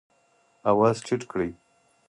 [0.71, 1.49] آواز ټیټ کړئ